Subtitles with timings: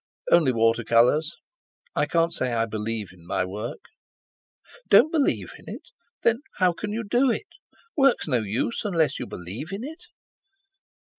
[0.31, 1.35] "Only water colours;
[1.95, 3.81] I can't say I believe in my work."
[4.89, 5.89] "Don't believe in it?
[6.23, 7.45] There—how can you do it?
[7.95, 10.05] Work's no use unless you believe in it!"